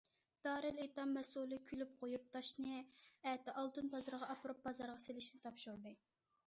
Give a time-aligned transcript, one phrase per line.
[0.45, 5.97] دارىلئېتام مەسئۇلى كۈلۈپ قويۇپ، تاشنى ئەتە ئالتۇن بازىرىغا ئاپىرىپ بازارغا سېلىشنى تاپشۇردى.